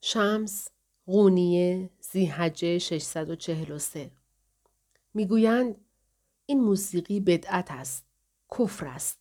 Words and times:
شمس 0.00 0.68
قونیه 1.06 1.90
زیحجه 2.00 2.78
643 2.78 4.10
می‌گویند 5.14 5.76
این 6.46 6.60
موسیقی 6.60 7.20
بدعت 7.20 7.70
است 7.70 8.06
کفر 8.58 8.86
است. 8.86 9.18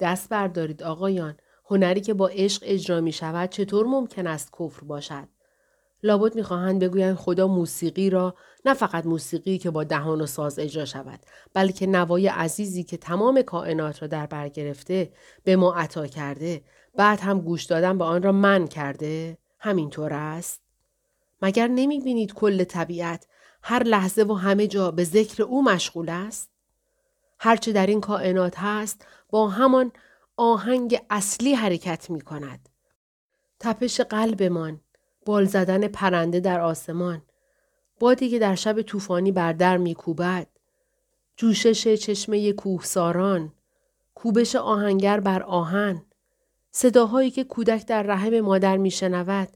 دست 0.00 0.28
بردارید 0.28 0.82
آقایان 0.82 1.36
هنری 1.64 2.00
که 2.00 2.14
با 2.14 2.28
عشق 2.28 2.62
اجرا 2.66 3.00
می 3.00 3.12
شود 3.12 3.50
چطور 3.50 3.86
ممکن 3.86 4.26
است 4.26 4.50
کفر 4.58 4.84
باشد؟ 4.84 5.28
لابد 6.02 6.34
می‌خواهند 6.34 6.82
بگویند 6.82 7.16
خدا 7.16 7.48
موسیقی 7.48 8.10
را 8.10 8.34
نه 8.64 8.74
فقط 8.74 9.06
موسیقی 9.06 9.58
که 9.58 9.70
با 9.70 9.84
دهان 9.84 10.20
و 10.20 10.26
ساز 10.26 10.58
اجرا 10.58 10.84
شود 10.84 11.20
بلکه 11.54 11.86
نوای 11.86 12.28
عزیزی 12.28 12.84
که 12.84 12.96
تمام 12.96 13.42
کائنات 13.42 14.02
را 14.02 14.08
در 14.08 14.26
بر 14.26 14.48
گرفته 14.48 15.12
به 15.44 15.56
ما 15.56 15.74
عطا 15.74 16.06
کرده 16.06 16.62
بعد 16.94 17.20
هم 17.20 17.40
گوش 17.40 17.64
دادن 17.64 17.98
به 17.98 18.04
آن 18.04 18.22
را 18.22 18.32
من 18.32 18.66
کرده. 18.66 19.38
همینطور 19.62 20.12
است. 20.12 20.60
مگر 21.42 21.68
نمی 21.68 22.00
بینید 22.00 22.34
کل 22.34 22.64
طبیعت 22.64 23.26
هر 23.62 23.82
لحظه 23.82 24.22
و 24.22 24.34
همه 24.34 24.66
جا 24.66 24.90
به 24.90 25.04
ذکر 25.04 25.42
او 25.42 25.64
مشغول 25.64 26.08
است؟ 26.08 26.50
هرچه 27.38 27.72
در 27.72 27.86
این 27.86 28.00
کائنات 28.00 28.54
هست 28.58 29.06
با 29.30 29.48
همان 29.48 29.92
آهنگ 30.36 31.00
اصلی 31.10 31.54
حرکت 31.54 32.10
می 32.10 32.20
کند. 32.20 32.68
تپش 33.60 34.00
قلبمان، 34.00 34.80
بال 35.26 35.44
زدن 35.44 35.88
پرنده 35.88 36.40
در 36.40 36.60
آسمان، 36.60 37.22
بادی 38.00 38.30
که 38.30 38.38
در 38.38 38.54
شب 38.54 38.82
طوفانی 38.82 39.32
بر 39.32 39.52
در 39.52 39.76
میکوبد، 39.76 40.46
جوشش 41.36 41.88
چشمه 41.88 42.52
کوهساران، 42.52 43.52
کوبش 44.14 44.56
آهنگر 44.56 45.20
بر 45.20 45.42
آهن، 45.42 46.02
صداهایی 46.72 47.30
که 47.30 47.44
کودک 47.44 47.86
در 47.86 48.02
رحم 48.02 48.40
مادر 48.40 48.76
میشنود، 48.76 49.48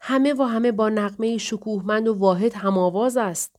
همه 0.00 0.34
و 0.34 0.42
همه 0.42 0.72
با 0.72 0.88
نقمه 0.88 1.38
شکوهمند 1.38 2.08
و 2.08 2.14
واحد 2.14 2.54
هماواز 2.54 3.16
است. 3.16 3.56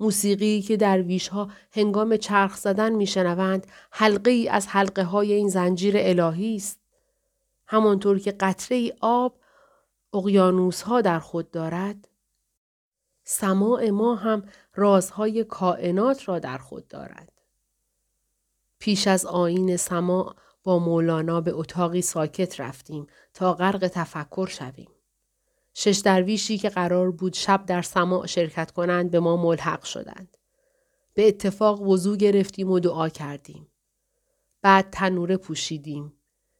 موسیقی 0.00 0.62
که 0.62 0.76
در 0.76 1.04
ها 1.32 1.50
هنگام 1.72 2.16
چرخ 2.16 2.56
زدن 2.56 2.92
میشنوند 2.92 3.66
حلقه 3.90 4.30
ای 4.30 4.48
از 4.48 4.66
حلقه 4.66 5.02
های 5.02 5.32
این 5.32 5.48
زنجیر 5.48 5.94
الهی 5.96 6.56
است. 6.56 6.80
همانطور 7.66 8.18
که 8.18 8.32
قطره 8.32 8.76
ای 8.76 8.92
آب 9.00 9.38
اقیانوس 10.12 10.82
ها 10.82 11.00
در 11.00 11.18
خود 11.18 11.50
دارد 11.50 12.08
سماع 13.24 13.90
ما 13.90 14.14
هم 14.14 14.42
رازهای 14.74 15.44
کائنات 15.44 16.28
را 16.28 16.38
در 16.38 16.58
خود 16.58 16.88
دارد. 16.88 17.32
پیش 18.78 19.06
از 19.06 19.26
آین 19.26 19.76
سماع 19.76 20.34
با 20.64 20.78
مولانا 20.78 21.40
به 21.40 21.52
اتاقی 21.52 22.02
ساکت 22.02 22.60
رفتیم 22.60 23.06
تا 23.34 23.54
غرق 23.54 23.88
تفکر 23.88 24.46
شویم. 24.46 24.88
شش 25.74 26.00
درویشی 26.04 26.58
که 26.58 26.68
قرار 26.68 27.10
بود 27.10 27.34
شب 27.34 27.66
در 27.66 27.82
سماع 27.82 28.26
شرکت 28.26 28.70
کنند 28.70 29.10
به 29.10 29.20
ما 29.20 29.36
ملحق 29.36 29.84
شدند. 29.84 30.36
به 31.14 31.28
اتفاق 31.28 31.82
وضوع 31.82 32.16
گرفتیم 32.16 32.70
و 32.70 32.80
دعا 32.80 33.08
کردیم. 33.08 33.68
بعد 34.62 34.90
تنوره 34.92 35.36
پوشیدیم. 35.36 36.12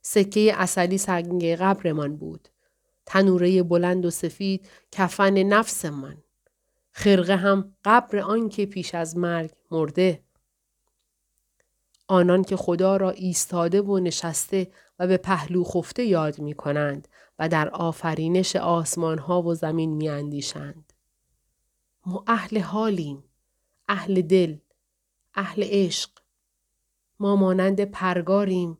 سکه 0.03 0.53
اصلی 0.55 0.99
سنگ 0.99 1.55
قبرمان 1.55 2.17
بود. 2.17 2.49
تنوره 3.07 3.63
بلند 3.63 4.07
و 4.07 4.11
سفید 4.11 4.69
کفن 4.91 5.39
نفس 5.39 5.85
من. 5.85 6.17
خرقه 6.91 7.37
هم 7.37 7.75
قبر 7.85 8.19
آن 8.19 8.49
که 8.49 8.67
پیش 8.67 8.95
از 8.95 9.17
مرگ 9.17 9.51
مرده. 9.71 10.23
آنان 12.09 12.45
که 12.45 12.57
خدا 12.57 12.97
را 12.97 13.11
ایستاده 13.11 13.83
و 13.83 13.99
نشسته 13.99 14.71
و 14.99 15.07
به 15.07 15.17
پهلو 15.17 15.65
خفته 15.65 16.05
یاد 16.05 16.39
می 16.39 16.55
کنند 16.55 17.09
و 17.39 17.49
در 17.49 17.69
آفرینش 17.69 18.57
آسمان 18.57 19.19
ها 19.19 19.43
و 19.43 19.55
زمین 19.55 19.91
می 19.91 20.09
اندیشند. 20.09 20.93
ما 22.07 22.25
اهل 22.27 22.59
حالیم، 22.59 23.25
اهل 23.89 24.23
دل، 24.23 24.57
اهل 25.35 25.65
عشق. 25.67 26.11
ما 27.21 27.37
مانند 27.37 27.85
پرگاریم، 27.85 28.79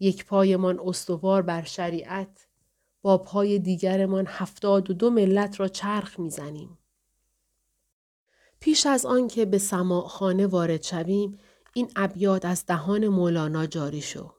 یک 0.00 0.26
پایمان 0.26 0.80
استوار 0.84 1.42
بر 1.42 1.62
شریعت، 1.62 2.46
با 3.02 3.18
پای 3.18 3.58
دیگرمان 3.58 4.26
هفتاد 4.26 4.90
و 4.90 4.94
دو 4.94 5.10
ملت 5.10 5.60
را 5.60 5.68
چرخ 5.68 6.20
می‌زنیم. 6.20 6.78
پیش 8.60 8.86
از 8.86 9.06
آن 9.06 9.28
که 9.28 9.44
به 9.44 9.58
خانه 10.08 10.46
وارد 10.46 10.82
شویم 10.82 11.38
این 11.76 11.90
ابیات 11.96 12.44
از 12.44 12.66
دهان 12.66 13.08
مولانا 13.08 13.66
جاری 13.66 14.00
شو. 14.00 14.34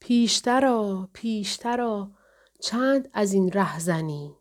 پیشترا 0.00 1.08
پیشترا 1.12 2.10
چند 2.60 3.08
از 3.12 3.32
این 3.32 3.52
ره 3.52 3.78
زنی 3.78 4.34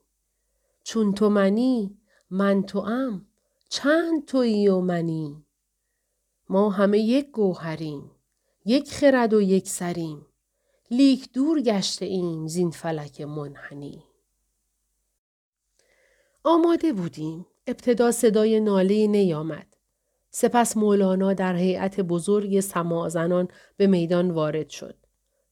چون 0.83 1.13
تو 1.13 1.29
منی 1.29 1.97
من 2.29 2.63
تو 2.63 2.79
ام 2.79 3.27
چند 3.69 4.25
تویی 4.25 4.67
و 4.67 4.79
منی؟ 4.79 5.45
ما 6.49 6.69
همه 6.69 6.99
یک 6.99 7.31
گوهریم 7.31 8.11
یک 8.65 8.94
خرد 8.94 9.33
و 9.33 9.41
یک 9.41 9.69
سریم 9.69 10.25
لیک 10.91 11.31
دور 11.33 11.61
گشته 11.61 12.05
ایم 12.05 12.47
زین 12.47 12.71
فلک 12.71 13.21
منحنی. 13.21 14.03
آماده 16.44 16.94
بودیم. 16.94 17.45
ابتدا 17.67 18.11
صدای 18.11 18.59
ناله 18.59 19.07
نیامد. 19.07 19.75
سپس 20.38 20.78
مولانا 20.78 21.34
در 21.34 21.56
هیئت 21.56 22.00
بزرگ 22.00 22.59
سماع 22.59 23.09
زنان 23.09 23.47
به 23.78 23.88
میدان 23.88 24.31
وارد 24.31 24.69
شد 24.69 24.96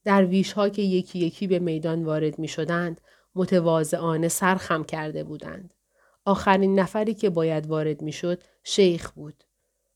درویش 0.03 0.53
ها 0.53 0.69
که 0.69 0.81
یکی 0.81 1.19
یکی 1.19 1.47
به 1.47 1.59
میدان 1.59 2.03
وارد 2.03 2.39
می 2.39 2.47
شدند 2.47 3.01
متواضعانه 3.35 4.27
سرخم 4.27 4.83
کرده 4.83 5.23
بودند. 5.23 5.73
آخرین 6.25 6.79
نفری 6.79 7.13
که 7.13 7.29
باید 7.29 7.67
وارد 7.67 8.01
می 8.01 8.11
شد 8.11 8.43
شیخ 8.63 9.11
بود. 9.11 9.43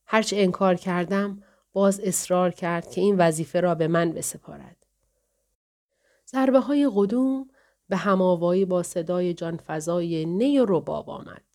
هرچه 0.05 0.37
انکار 0.37 0.75
کردم 0.75 1.43
باز 1.73 1.99
اصرار 1.99 2.51
کرد 2.51 2.91
که 2.91 3.01
این 3.01 3.15
وظیفه 3.17 3.59
را 3.59 3.75
به 3.75 3.87
من 3.87 4.11
بسپارد. 4.11 4.85
ضربه 6.31 6.59
های 6.59 6.91
قدوم 6.95 7.49
به 7.89 7.97
هماوایی 7.97 8.65
با 8.65 8.83
صدای 8.83 9.33
جانفضای 9.33 10.25
نی 10.25 10.59
و 10.59 10.65
رباب 10.67 11.09
آمد. 11.09 11.46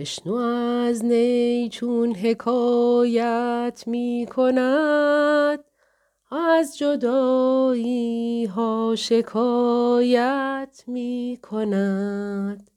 بشنو 0.00 0.34
از 0.34 1.04
نی 1.04 1.68
چون 1.72 2.14
حکایت 2.14 3.84
می 3.86 4.26
کند. 4.30 5.64
از 6.30 6.78
جدایی 6.78 8.44
ها 8.44 8.94
شکایت 8.98 10.84
می 10.86 11.38
کند. 11.42 12.70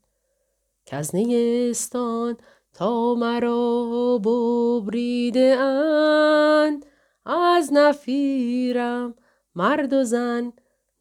از 0.91 1.15
نیستان 1.15 2.37
تا 2.73 3.15
مرا 3.15 4.17
ببریده 4.17 5.55
اند. 5.55 6.85
از 7.25 7.73
نفیرم 7.73 9.15
مرد 9.55 9.93
و 9.93 10.03
زن 10.03 10.53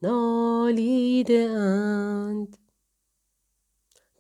نالیده 0.03 1.51
اند. 1.51 2.62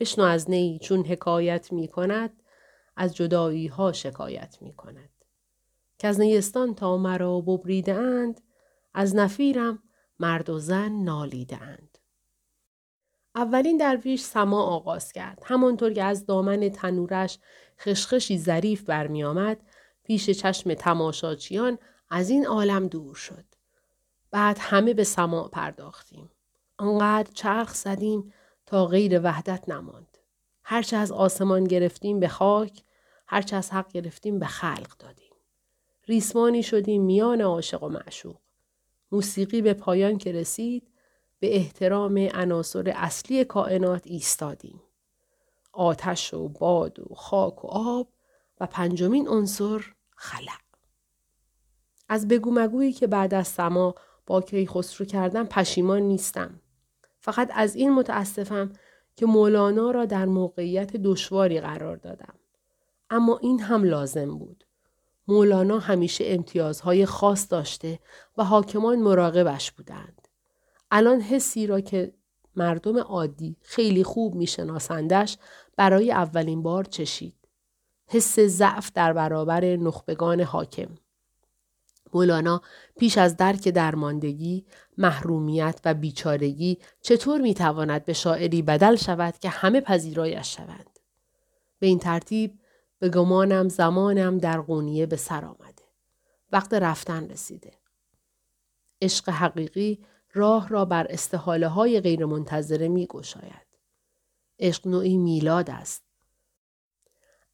بشنو 0.02 0.24
از 0.24 0.50
نی 0.50 0.78
چون 0.82 1.06
حکایت 1.06 1.72
می 1.72 1.88
کند 1.88 2.42
از 2.96 3.16
جدایی 3.16 3.66
ها 3.66 3.92
شکایت 3.92 4.58
می 4.60 4.72
کند 4.72 5.10
که 5.98 6.08
از 6.08 6.20
نیستان 6.20 6.74
تا 6.74 6.96
مرا 6.96 7.40
ببریده 7.40 7.94
اند 7.94 8.41
از 8.94 9.16
نفیرم 9.16 9.82
مرد 10.18 10.50
و 10.50 10.58
زن 10.58 10.92
نالیده 10.92 11.62
اند. 11.62 11.98
اولین 13.34 13.76
درویش 13.76 14.22
سما 14.22 14.62
آغاز 14.62 15.12
کرد. 15.12 15.42
همانطور 15.44 15.92
که 15.92 16.04
از 16.04 16.26
دامن 16.26 16.68
تنورش 16.68 17.38
خشخشی 17.78 18.38
ظریف 18.38 18.82
برمی 18.82 19.24
آمد 19.24 19.60
پیش 20.02 20.30
چشم 20.30 20.74
تماشاچیان 20.74 21.78
از 22.10 22.30
این 22.30 22.46
عالم 22.46 22.88
دور 22.88 23.14
شد. 23.14 23.44
بعد 24.30 24.56
همه 24.60 24.94
به 24.94 25.04
سما 25.04 25.48
پرداختیم. 25.48 26.30
آنقدر 26.78 27.30
چرخ 27.34 27.74
زدیم 27.74 28.32
غیر 28.77 29.21
وحدت 29.24 29.69
نماند. 29.69 30.19
هرچه 30.63 30.97
از 30.97 31.13
آسمان 31.13 31.65
گرفتیم 31.65 32.21
به 32.21 32.28
خاک، 32.28 32.83
هرچه 33.27 33.57
از 33.57 33.71
حق 33.71 33.92
گرفتیم 33.92 34.39
به 34.39 34.47
خلق 34.47 34.97
دادیم. 34.98 35.33
ریسمانی 36.09 36.63
شدیم 36.63 37.03
میان 37.03 37.41
عاشق 37.41 37.83
و 37.83 37.89
معشوق. 37.89 38.36
موسیقی 39.13 39.63
به 39.63 39.74
پایان 39.74 40.19
که 40.19 40.33
رسید 40.33 40.89
به 41.41 41.57
احترام 41.57 42.19
عناصر 42.19 42.92
اصلی 42.97 43.45
کائنات 43.45 44.03
ایستادیم. 44.04 44.83
آتش 45.72 46.34
و 46.34 46.48
باد 46.48 46.98
و 47.01 47.15
خاک 47.15 47.65
و 47.65 47.68
آب 47.68 48.09
و 48.60 48.66
پنجمین 48.66 49.28
عنصر 49.28 49.84
خلق. 50.16 50.63
از 52.09 52.28
بگو 52.28 52.51
مگویی 52.51 52.92
که 52.92 53.07
بعد 53.07 53.34
از 53.34 53.48
سما 53.48 53.95
با 54.27 54.41
کیخسرو 54.41 55.07
کردم 55.07 55.45
پشیمان 55.45 56.03
نیستم. 56.03 56.61
فقط 57.22 57.51
از 57.54 57.77
این 57.77 57.95
متاسفم 57.95 58.72
که 59.16 59.27
مولانا 59.27 59.91
را 59.91 60.04
در 60.04 60.27
موقعیت 60.27 60.97
دشواری 60.97 61.60
قرار 61.60 61.97
دادم. 61.97 62.34
اما 63.10 63.39
این 63.39 63.60
هم 63.60 63.84
لازم 63.84 64.39
بود. 64.39 64.65
مولانا 65.28 65.78
همیشه 65.78 66.24
امتیازهای 66.27 67.07
خاص 67.07 67.47
داشته 67.51 67.98
و 68.39 68.45
حاکمان 68.45 68.98
مراقبش 68.98 69.72
بودند. 69.72 70.28
الان 70.91 71.21
حسی 71.21 71.66
را 71.66 71.80
که 71.80 72.13
مردم 72.57 72.98
عادی 72.98 73.57
خیلی 73.60 74.04
خوب 74.04 74.34
میشناسندش 74.34 75.39
برای 75.77 76.13
اولین 76.13 76.63
بار 76.63 76.84
چشید. 76.84 77.48
حس 78.07 78.41
ضعف 78.41 78.92
در 78.95 79.13
برابر 79.13 79.77
نخبگان 79.77 80.41
حاکم. 80.41 80.95
مولانا 82.14 82.62
پیش 82.98 83.18
از 83.18 83.36
درک 83.36 83.68
درماندگی، 83.68 84.66
محرومیت 84.98 85.80
و 85.84 85.94
بیچارگی 85.94 86.78
چطور 87.00 87.41
می‌تواند 87.41 88.04
به 88.04 88.12
شاعری 88.12 88.62
بدل 88.62 88.97
شود 88.97 89.38
که 89.38 89.48
همه 89.48 89.80
پذیرایش 89.80 90.56
شوند. 90.56 90.98
به 91.78 91.86
این 91.86 91.98
ترتیب 91.98 92.59
به 92.98 93.09
گمانم 93.09 93.68
زمانم 93.68 94.38
در 94.38 94.60
قونیه 94.60 95.06
به 95.06 95.16
سر 95.16 95.44
آمده. 95.44 95.82
وقت 96.53 96.74
رفتن 96.74 97.28
رسیده. 97.28 97.70
عشق 99.03 99.28
حقیقی 99.28 100.04
راه 100.32 100.68
را 100.68 100.84
بر 100.84 101.06
استحاله 101.10 101.68
های 101.68 102.00
غیر 102.00 102.24
منتظره 102.24 102.88
می 102.88 103.06
گشاید. 103.06 103.66
عشق 104.58 104.88
نوعی 104.88 105.16
میلاد 105.16 105.70
است. 105.70 106.03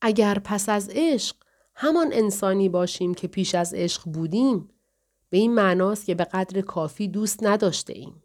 اگر 0.00 0.38
پس 0.38 0.69
از 0.69 0.90
عشق 0.93 1.37
همان 1.80 2.12
انسانی 2.12 2.69
باشیم 2.69 3.14
که 3.14 3.28
پیش 3.28 3.54
از 3.54 3.75
عشق 3.75 4.02
بودیم 4.04 4.69
به 5.30 5.38
این 5.38 5.54
معناست 5.54 6.06
که 6.06 6.14
به 6.14 6.25
قدر 6.25 6.60
کافی 6.60 7.08
دوست 7.08 7.44
نداشته 7.44 7.92
ایم. 7.92 8.22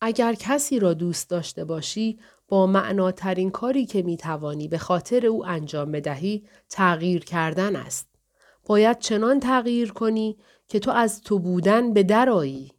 اگر 0.00 0.34
کسی 0.34 0.78
را 0.78 0.94
دوست 0.94 1.30
داشته 1.30 1.64
باشی 1.64 2.18
با 2.48 2.66
معناترین 2.66 3.50
کاری 3.50 3.86
که 3.86 4.02
می 4.02 4.16
توانی 4.16 4.68
به 4.68 4.78
خاطر 4.78 5.26
او 5.26 5.46
انجام 5.46 5.92
بدهی 5.92 6.44
تغییر 6.68 7.24
کردن 7.24 7.76
است. 7.76 8.08
باید 8.66 8.98
چنان 8.98 9.40
تغییر 9.40 9.92
کنی 9.92 10.38
که 10.68 10.78
تو 10.78 10.90
از 10.90 11.20
تو 11.20 11.38
بودن 11.38 11.92
به 11.92 12.02
درایی. 12.02 12.72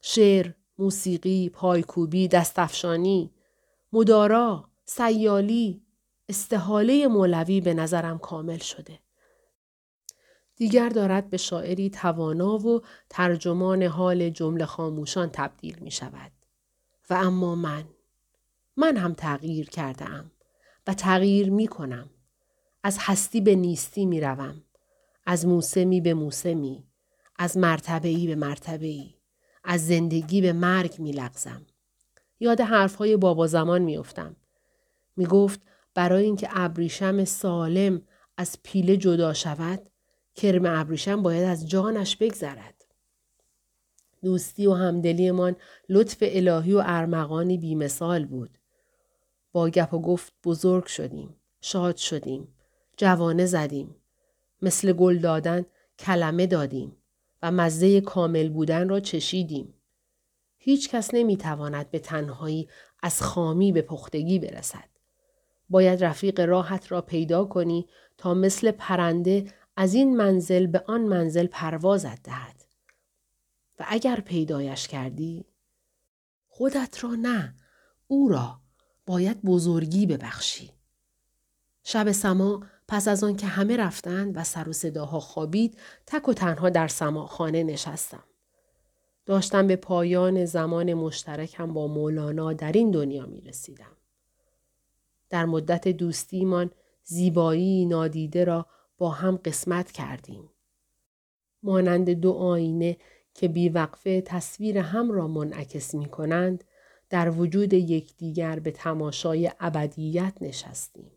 شعر، 0.00 0.52
موسیقی، 0.78 1.48
پایکوبی، 1.48 2.28
دستفشانی، 2.28 3.30
مدارا، 3.92 4.68
سیالی، 4.84 5.82
استحاله 6.28 7.06
مولوی 7.06 7.60
به 7.60 7.74
نظرم 7.74 8.18
کامل 8.18 8.58
شده. 8.58 8.98
دیگر 10.56 10.88
دارد 10.88 11.30
به 11.30 11.36
شاعری 11.36 11.90
توانا 11.90 12.58
و 12.58 12.82
ترجمان 13.08 13.82
حال 13.82 14.30
جمله 14.30 14.66
خاموشان 14.66 15.30
تبدیل 15.32 15.78
می 15.78 15.90
شود. 15.90 16.32
و 17.10 17.14
اما 17.14 17.54
من 17.54 17.84
من 18.76 18.96
هم 18.96 19.14
تغییر 19.14 19.70
کرده 19.70 20.04
ام 20.04 20.30
و 20.86 20.94
تغییر 20.94 21.50
می 21.50 21.68
کنم. 21.68 22.10
از 22.82 22.96
هستی 23.00 23.40
به 23.40 23.54
نیستی 23.54 24.06
می 24.06 24.20
روم. 24.20 24.62
از 25.26 25.46
موسمی 25.46 26.00
به 26.00 26.14
موسمی. 26.14 26.84
از 27.38 27.56
مرتبه 27.56 28.08
ای 28.08 28.26
به 28.26 28.34
مرتبه 28.34 28.86
ای. 28.86 29.14
از 29.64 29.86
زندگی 29.86 30.40
به 30.40 30.52
مرگ 30.52 30.98
می 30.98 31.12
لغزم. 31.12 31.66
یاد 32.40 32.60
حرفهای 32.60 33.16
بابا 33.16 33.46
زمان 33.46 33.82
می 33.82 33.96
افتم. 33.96 34.36
می 35.16 35.26
گفت 35.26 35.60
برای 35.94 36.24
اینکه 36.24 36.48
ابریشم 36.50 37.24
سالم 37.24 38.02
از 38.36 38.56
پیله 38.62 38.96
جدا 38.96 39.32
شود 39.32 39.90
کرم 40.34 40.66
ابریشم 40.66 41.22
باید 41.22 41.44
از 41.44 41.68
جانش 41.68 42.16
بگذرد. 42.16 42.84
دوستی 44.22 44.66
و 44.66 44.74
همدلیمان 44.74 45.56
لطف 45.88 46.16
الهی 46.20 46.72
و 46.72 46.82
ارمغانی 46.86 47.58
بیمثال 47.58 48.24
بود. 48.24 48.58
با 49.52 49.70
گپ 49.70 49.94
و 49.94 50.00
گفت 50.02 50.32
بزرگ 50.44 50.86
شدیم. 50.86 51.36
شاد 51.60 51.96
شدیم. 51.96 52.48
جوانه 52.96 53.46
زدیم. 53.46 53.96
مثل 54.62 54.92
گل 54.92 55.18
دادن 55.18 55.66
کلمه 55.98 56.46
دادیم 56.46 56.96
و 57.42 57.50
مزه 57.50 58.00
کامل 58.00 58.48
بودن 58.48 58.88
را 58.88 59.00
چشیدیم. 59.00 59.74
هیچ 60.58 60.90
کس 60.90 61.14
نمی 61.14 61.36
تواند 61.36 61.90
به 61.90 61.98
تنهایی 61.98 62.68
از 63.02 63.22
خامی 63.22 63.72
به 63.72 63.82
پختگی 63.82 64.38
برسد. 64.38 64.97
باید 65.68 66.04
رفیق 66.04 66.40
راحت 66.40 66.92
را 66.92 67.02
پیدا 67.02 67.44
کنی 67.44 67.88
تا 68.18 68.34
مثل 68.34 68.70
پرنده 68.70 69.52
از 69.76 69.94
این 69.94 70.16
منزل 70.16 70.66
به 70.66 70.84
آن 70.86 71.00
منزل 71.00 71.46
پروازت 71.46 72.22
دهد. 72.22 72.64
و 73.78 73.84
اگر 73.88 74.20
پیدایش 74.20 74.88
کردی 74.88 75.46
خودت 76.48 77.04
را 77.04 77.10
نه 77.10 77.54
او 78.06 78.28
را 78.28 78.60
باید 79.06 79.42
بزرگی 79.42 80.06
ببخشی. 80.06 80.70
شب 81.84 82.12
سما 82.12 82.62
پس 82.88 83.08
از 83.08 83.24
آن 83.24 83.36
که 83.36 83.46
همه 83.46 83.76
رفتند 83.76 84.36
و 84.36 84.44
سر 84.44 84.68
و 84.68 84.72
صداها 84.72 85.20
خوابید 85.20 85.78
تک 86.06 86.28
و 86.28 86.32
تنها 86.34 86.70
در 86.70 86.88
خانه 87.26 87.62
نشستم. 87.62 88.24
داشتم 89.26 89.66
به 89.66 89.76
پایان 89.76 90.44
زمان 90.44 90.94
مشترکم 90.94 91.72
با 91.72 91.86
مولانا 91.86 92.52
در 92.52 92.72
این 92.72 92.90
دنیا 92.90 93.26
می 93.26 93.40
رسیدم. 93.40 93.96
در 95.30 95.44
مدت 95.44 95.88
دوستیمان 95.88 96.70
زیبایی 97.02 97.86
نادیده 97.86 98.44
را 98.44 98.66
با 98.98 99.10
قسمت 99.10 99.36
قسمت 99.36 99.92
کردیم. 99.92 100.50
مانند 101.62 102.10
دو 102.10 102.32
آینه 102.32 102.96
که 103.34 103.48
بیوقفه 103.48 104.20
تصویر 104.20 104.78
هم 104.78 105.10
را 105.10 105.28
منعکس 105.28 105.94
می 105.94 106.06
کنند 106.06 106.64
در 107.10 107.30
وجود 107.30 107.72
یکدیگر 107.72 108.58
به 108.58 108.70
تماشای 108.70 109.50
ابدیت 109.60 110.34
نشستیم. 110.40 111.10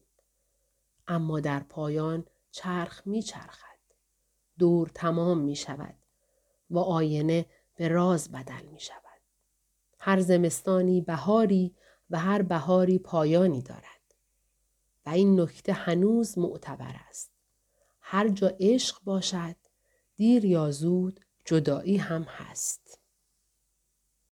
اما 1.08 1.40
در 1.40 1.60
پایان 1.60 2.26
چرخ 2.52 3.02
می 3.06 3.22
چرخد. 3.22 3.72
دور 4.60 4.92
تمام 4.94 5.38
می 5.38 5.56
شود 5.56 5.96
و 6.70 6.80
آینه 6.80 7.46
به 7.76 7.88
راز 7.88 8.32
بدل 8.32 8.66
می 8.72 8.80
شود. 8.80 9.02
هر 10.00 10.20
زمستانی 10.20 11.02
بهاری 11.02 11.76
و 12.10 12.20
هر 12.20 12.42
بهاری 12.42 13.00
پایانی 13.00 13.62
دارد. 13.62 14.01
و 15.06 15.10
این 15.10 15.42
نکته 15.42 15.74
هنوز 15.74 16.38
معتبر 16.38 16.96
است. 17.10 17.32
هر 18.02 18.28
جا 18.28 18.52
عشق 18.60 19.04
باشد 19.04 19.56
دیر 20.16 20.46
یا 20.46 20.72
زود 20.72 21.20
جدایی 21.46 21.98
هم 21.98 22.24
هست. 22.24 23.01